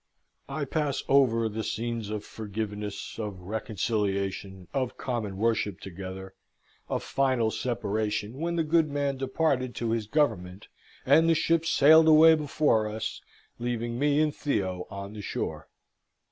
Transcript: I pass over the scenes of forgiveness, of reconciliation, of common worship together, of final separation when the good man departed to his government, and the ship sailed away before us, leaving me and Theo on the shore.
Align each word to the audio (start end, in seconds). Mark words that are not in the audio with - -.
I 0.49 0.65
pass 0.65 1.03
over 1.07 1.47
the 1.47 1.63
scenes 1.63 2.09
of 2.09 2.25
forgiveness, 2.25 3.19
of 3.19 3.39
reconciliation, 3.41 4.67
of 4.73 4.97
common 4.97 5.37
worship 5.37 5.79
together, 5.79 6.33
of 6.89 7.03
final 7.03 7.51
separation 7.51 8.39
when 8.39 8.55
the 8.55 8.63
good 8.63 8.89
man 8.89 9.17
departed 9.17 9.75
to 9.75 9.91
his 9.91 10.07
government, 10.07 10.69
and 11.05 11.29
the 11.29 11.35
ship 11.35 11.67
sailed 11.67 12.07
away 12.07 12.33
before 12.33 12.87
us, 12.87 13.21
leaving 13.59 13.99
me 13.99 14.19
and 14.19 14.35
Theo 14.35 14.87
on 14.89 15.13
the 15.13 15.21
shore. 15.21 15.67